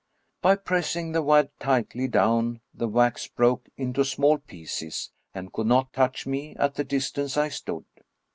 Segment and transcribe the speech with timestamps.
[0.41, 5.93] By pressing the wad tightly down, the wax broke into small pieces, and could not
[5.93, 7.85] touch me at the dis tance I stood.